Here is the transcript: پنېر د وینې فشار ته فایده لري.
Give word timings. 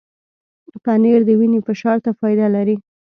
پنېر 0.83 1.19
د 1.25 1.29
وینې 1.39 1.59
فشار 1.67 1.97
ته 2.05 2.11
فایده 2.19 2.47
لري. 2.55 2.75